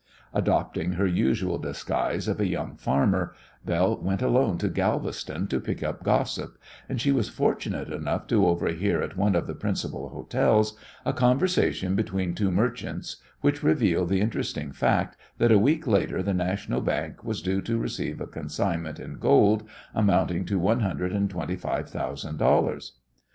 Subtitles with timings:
[0.33, 5.83] Adopting her usual disguise of a young farmer, Belle went alone to Galveston to pick
[5.83, 6.57] up gossip,
[6.89, 10.75] and she was fortunate enough to overhear at one of the principal hotels
[11.05, 16.33] a conversation between two merchants which revealed the interesting fact that a week later the
[16.33, 21.29] National Bank was due to receive a consignment in gold amounting to one hundred and
[21.29, 22.93] twenty five thousand dollars.